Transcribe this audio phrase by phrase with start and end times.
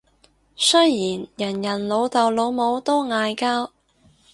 [0.55, 3.71] 雖然人人老豆老母都嗌交